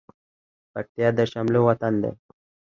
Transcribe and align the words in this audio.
پکتيا 0.73 1.07
د 1.17 1.19
شملو 1.31 1.61
وطن 1.69 1.93
ده 2.03 2.11